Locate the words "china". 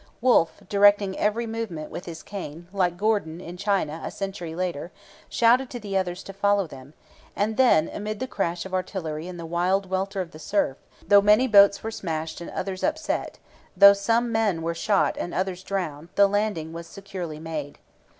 3.55-4.01